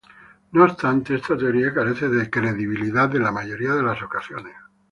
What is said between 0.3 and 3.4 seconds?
No obstante, esta teoría carece de credibilidad en la